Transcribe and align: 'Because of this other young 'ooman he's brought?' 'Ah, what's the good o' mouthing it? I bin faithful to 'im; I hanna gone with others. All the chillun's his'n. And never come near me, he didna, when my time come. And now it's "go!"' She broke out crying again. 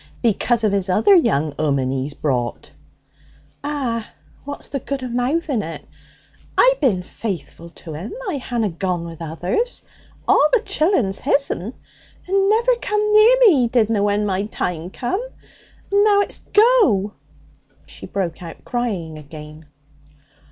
'Because 0.23 0.63
of 0.63 0.71
this 0.71 0.89
other 0.89 1.13
young 1.15 1.53
'ooman 1.59 1.91
he's 1.91 2.15
brought?' 2.15 2.71
'Ah, 3.63 4.09
what's 4.45 4.67
the 4.67 4.79
good 4.79 5.03
o' 5.03 5.07
mouthing 5.07 5.61
it? 5.61 5.87
I 6.57 6.73
bin 6.81 7.03
faithful 7.03 7.69
to 7.69 7.93
'im; 7.95 8.11
I 8.27 8.37
hanna 8.37 8.69
gone 8.69 9.03
with 9.03 9.21
others. 9.21 9.83
All 10.27 10.49
the 10.53 10.61
chillun's 10.61 11.19
his'n. 11.19 11.75
And 12.27 12.49
never 12.49 12.75
come 12.77 13.13
near 13.13 13.35
me, 13.41 13.49
he 13.61 13.67
didna, 13.67 14.01
when 14.01 14.25
my 14.25 14.45
time 14.45 14.89
come. 14.89 15.21
And 15.91 16.03
now 16.03 16.21
it's 16.21 16.39
"go!"' 16.51 17.13
She 17.85 18.07
broke 18.07 18.41
out 18.41 18.65
crying 18.65 19.19
again. 19.19 19.67